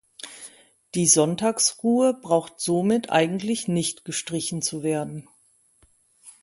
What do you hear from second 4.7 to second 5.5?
werden.